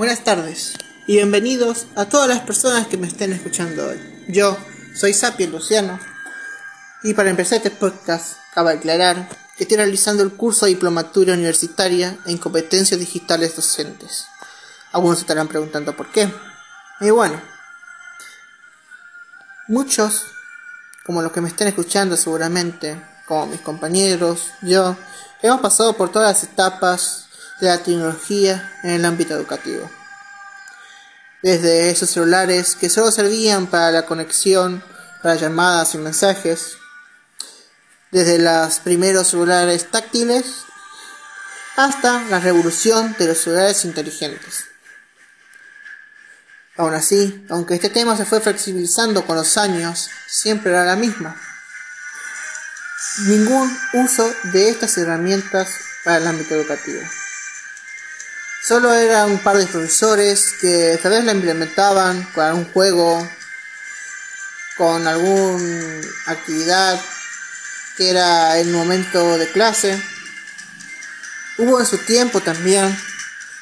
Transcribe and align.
Buenas 0.00 0.24
tardes 0.24 0.78
y 1.06 1.16
bienvenidos 1.16 1.84
a 1.94 2.06
todas 2.06 2.26
las 2.26 2.40
personas 2.40 2.86
que 2.86 2.96
me 2.96 3.06
estén 3.06 3.34
escuchando 3.34 3.86
hoy. 3.86 4.00
Yo 4.28 4.56
soy 4.94 5.12
Sapien 5.12 5.50
Luciano 5.50 6.00
y 7.02 7.12
para 7.12 7.28
empezar 7.28 7.58
este 7.58 7.70
podcast, 7.70 8.38
cabe 8.54 8.72
aclarar 8.72 9.28
que 9.58 9.64
estoy 9.64 9.76
realizando 9.76 10.22
el 10.22 10.32
curso 10.32 10.64
de 10.64 10.70
diplomatura 10.70 11.34
universitaria 11.34 12.16
en 12.24 12.38
competencias 12.38 12.98
digitales 12.98 13.54
docentes. 13.54 14.24
Algunos 14.92 15.18
estarán 15.18 15.48
preguntando 15.48 15.94
por 15.94 16.10
qué. 16.10 16.32
Y 17.02 17.10
bueno, 17.10 17.38
muchos, 19.68 20.24
como 21.04 21.20
los 21.20 21.30
que 21.30 21.42
me 21.42 21.50
estén 21.50 21.68
escuchando 21.68 22.16
seguramente, 22.16 22.98
como 23.26 23.48
mis 23.48 23.60
compañeros, 23.60 24.46
yo, 24.62 24.96
hemos 25.42 25.60
pasado 25.60 25.94
por 25.94 26.10
todas 26.10 26.42
las 26.42 26.50
etapas 26.50 27.26
de 27.60 27.66
la 27.66 27.82
tecnología 27.82 28.72
en 28.82 28.90
el 28.90 29.04
ámbito 29.04 29.34
educativo. 29.34 29.88
Desde 31.42 31.90
esos 31.90 32.10
celulares 32.10 32.76
que 32.76 32.90
solo 32.90 33.10
servían 33.10 33.66
para 33.66 33.90
la 33.90 34.06
conexión, 34.06 34.84
para 35.22 35.36
llamadas 35.36 35.94
y 35.94 35.98
mensajes, 35.98 36.76
desde 38.10 38.38
los 38.38 38.80
primeros 38.80 39.28
celulares 39.28 39.90
táctiles 39.90 40.64
hasta 41.76 42.22
la 42.24 42.40
revolución 42.40 43.14
de 43.18 43.28
los 43.28 43.38
celulares 43.38 43.84
inteligentes. 43.84 44.64
Aún 46.76 46.94
así, 46.94 47.44
aunque 47.50 47.74
este 47.74 47.90
tema 47.90 48.16
se 48.16 48.24
fue 48.24 48.40
flexibilizando 48.40 49.24
con 49.26 49.36
los 49.36 49.56
años, 49.56 50.08
siempre 50.26 50.70
era 50.70 50.84
la 50.84 50.96
misma. 50.96 51.36
Ningún 53.26 53.78
uso 53.94 54.32
de 54.52 54.70
estas 54.70 54.96
herramientas 54.98 55.68
para 56.04 56.18
el 56.18 56.26
ámbito 56.26 56.54
educativo. 56.54 57.00
Solo 58.70 58.94
era 58.94 59.26
un 59.26 59.40
par 59.40 59.56
de 59.56 59.66
profesores 59.66 60.52
que 60.60 60.96
tal 61.02 61.10
vez 61.10 61.24
la 61.24 61.32
implementaban 61.32 62.22
con 62.32 62.44
algún 62.44 62.66
juego, 62.66 63.28
con 64.76 65.08
alguna 65.08 66.00
actividad 66.26 67.00
que 67.96 68.10
era 68.10 68.60
el 68.60 68.70
momento 68.70 69.38
de 69.38 69.50
clase. 69.50 70.00
Hubo 71.58 71.80
en 71.80 71.86
su 71.86 71.98
tiempo 71.98 72.40
también 72.42 72.96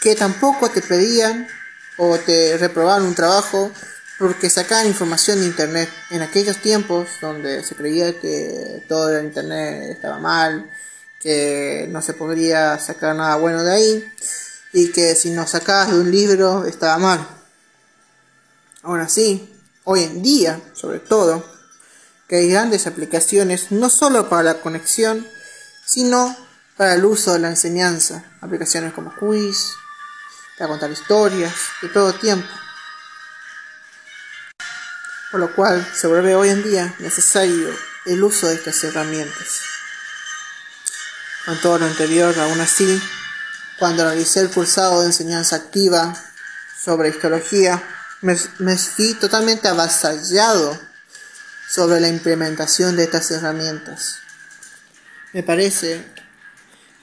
que 0.00 0.14
tampoco 0.14 0.70
te 0.70 0.80
pedían 0.80 1.48
o 1.96 2.16
te 2.18 2.56
reprobaban 2.56 3.02
un 3.02 3.16
trabajo 3.16 3.72
porque 4.20 4.48
sacaban 4.50 4.86
información 4.86 5.40
de 5.40 5.46
internet. 5.46 5.88
En 6.10 6.22
aquellos 6.22 6.58
tiempos 6.58 7.08
donde 7.20 7.64
se 7.64 7.74
creía 7.74 8.20
que 8.20 8.84
todo 8.86 9.10
el 9.18 9.24
internet 9.24 9.96
estaba 9.96 10.20
mal, 10.20 10.70
que 11.18 11.88
no 11.90 12.00
se 12.02 12.12
podría 12.12 12.78
sacar 12.78 13.16
nada 13.16 13.34
bueno 13.34 13.64
de 13.64 13.72
ahí, 13.72 14.12
y 14.72 14.90
que 14.92 15.14
si 15.14 15.30
nos 15.30 15.50
sacabas 15.50 15.90
de 15.90 16.00
un 16.00 16.10
libro 16.10 16.64
estaba 16.64 16.98
mal. 16.98 17.26
Aún 18.82 19.00
así, 19.00 19.48
hoy 19.84 20.02
en 20.04 20.22
día, 20.22 20.60
sobre 20.74 20.98
todo, 20.98 21.44
que 22.28 22.36
hay 22.36 22.48
grandes 22.48 22.86
aplicaciones 22.86 23.70
no 23.70 23.90
solo 23.90 24.28
para 24.28 24.42
la 24.42 24.60
conexión, 24.60 25.26
sino 25.86 26.36
para 26.76 26.94
el 26.94 27.04
uso 27.04 27.34
de 27.34 27.40
la 27.40 27.50
enseñanza. 27.50 28.24
Aplicaciones 28.40 28.92
como 28.94 29.14
quiz, 29.16 29.74
para 30.58 30.68
contar 30.68 30.90
historias, 30.90 31.52
de 31.82 31.88
todo 31.88 32.12
tiempo. 32.14 32.48
Por 35.30 35.40
lo 35.40 35.54
cual 35.54 35.86
se 35.94 36.06
vuelve 36.06 36.34
hoy 36.34 36.48
en 36.50 36.62
día 36.62 36.94
necesario 36.98 37.68
el 38.06 38.22
uso 38.22 38.48
de 38.48 38.54
estas 38.54 38.82
herramientas. 38.84 39.60
Con 41.44 41.60
todo 41.60 41.78
lo 41.78 41.86
anterior, 41.86 42.38
aún 42.38 42.60
así, 42.60 43.00
cuando 43.82 44.04
realicé 44.04 44.38
el 44.38 44.48
cursado 44.48 45.00
de 45.00 45.06
enseñanza 45.06 45.56
activa 45.56 46.14
sobre 46.80 47.08
histología, 47.08 47.82
me, 48.20 48.36
fui 48.36 49.14
totalmente 49.14 49.66
avasallado 49.66 50.78
sobre 51.68 51.98
la 51.98 52.06
implementación 52.06 52.94
de 52.94 53.02
estas 53.02 53.28
herramientas. 53.32 54.20
Me 55.32 55.42
parece 55.42 56.00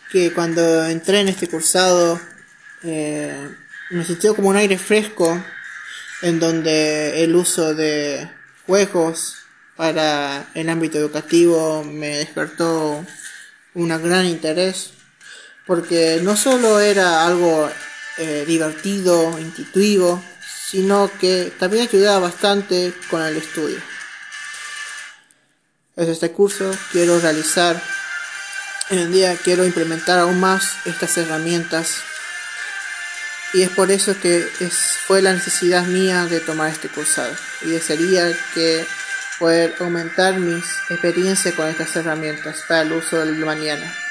que 0.09 0.31
cuando 0.31 0.85
entré 0.85 1.19
en 1.19 1.27
este 1.27 1.49
cursado 1.49 2.17
eh, 2.83 3.57
me 3.89 4.05
sintió 4.05 4.33
como 4.33 4.47
un 4.47 4.55
aire 4.55 4.77
fresco 4.77 5.37
en 6.21 6.39
donde 6.39 7.25
el 7.25 7.35
uso 7.35 7.75
de 7.75 8.31
juegos 8.65 9.35
para 9.75 10.47
el 10.53 10.69
ámbito 10.69 10.97
educativo 10.97 11.83
me 11.83 12.19
despertó 12.19 13.05
un 13.73 13.89
gran 13.89 14.25
interés 14.27 14.93
porque 15.69 16.19
no 16.23 16.35
solo 16.35 16.79
era 16.79 17.27
algo 17.27 17.69
eh, 18.17 18.43
divertido, 18.47 19.37
intuitivo, 19.37 20.19
sino 20.67 21.11
que 21.19 21.53
también 21.59 21.87
ayudaba 21.87 22.21
bastante 22.21 22.91
con 23.07 23.21
el 23.21 23.37
estudio. 23.37 23.77
Desde 25.95 26.13
este 26.13 26.31
curso 26.31 26.71
quiero 26.91 27.19
realizar, 27.19 27.79
en 28.89 28.97
el 28.97 29.11
día 29.11 29.37
quiero 29.43 29.63
implementar 29.63 30.17
aún 30.17 30.39
más 30.39 30.77
estas 30.85 31.15
herramientas 31.19 31.97
y 33.53 33.61
es 33.61 33.69
por 33.69 33.91
eso 33.91 34.19
que 34.19 34.49
es, 34.59 34.73
fue 35.05 35.21
la 35.21 35.33
necesidad 35.33 35.85
mía 35.85 36.25
de 36.25 36.39
tomar 36.39 36.71
este 36.71 36.89
cursado 36.89 37.35
y 37.61 37.69
desearía 37.69 38.35
que 38.55 38.87
poder 39.37 39.75
aumentar 39.81 40.39
mis 40.39 40.65
experiencias 40.89 41.53
con 41.53 41.67
estas 41.67 41.95
herramientas 41.95 42.63
para 42.67 42.81
el 42.81 42.93
uso 42.93 43.19
del 43.19 43.35
mañana. 43.45 44.08